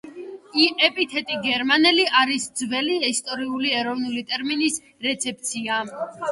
ეპითეტი 0.87 1.37
„გერმანელი“ 1.43 2.07
არის 2.23 2.49
ძველი 2.63 2.97
ისტორიული 3.11 3.77
ეროვნული 3.83 4.27
ტერმინის 4.33 4.83
„რეცეფცია“. 5.09 5.83